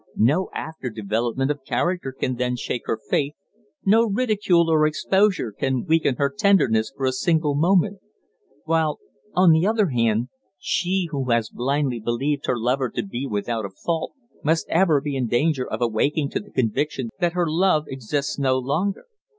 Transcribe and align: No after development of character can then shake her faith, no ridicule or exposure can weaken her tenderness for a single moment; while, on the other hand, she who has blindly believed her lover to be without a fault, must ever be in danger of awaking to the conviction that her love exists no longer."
No 0.17 0.49
after 0.55 0.89
development 0.89 1.51
of 1.51 1.63
character 1.63 2.11
can 2.11 2.35
then 2.37 2.55
shake 2.55 2.81
her 2.87 2.97
faith, 3.11 3.35
no 3.85 4.07
ridicule 4.07 4.67
or 4.67 4.87
exposure 4.87 5.51
can 5.51 5.85
weaken 5.85 6.15
her 6.15 6.33
tenderness 6.35 6.91
for 6.97 7.05
a 7.05 7.11
single 7.11 7.53
moment; 7.53 7.99
while, 8.65 8.97
on 9.35 9.51
the 9.51 9.67
other 9.67 9.89
hand, 9.89 10.29
she 10.57 11.07
who 11.11 11.29
has 11.29 11.49
blindly 11.51 11.99
believed 11.99 12.47
her 12.47 12.57
lover 12.57 12.89
to 12.89 13.03
be 13.05 13.27
without 13.27 13.63
a 13.63 13.69
fault, 13.69 14.13
must 14.43 14.67
ever 14.69 15.01
be 15.01 15.15
in 15.15 15.27
danger 15.27 15.69
of 15.69 15.83
awaking 15.83 16.31
to 16.31 16.39
the 16.39 16.49
conviction 16.49 17.11
that 17.19 17.33
her 17.33 17.45
love 17.47 17.83
exists 17.87 18.39
no 18.39 18.57
longer." 18.57 19.05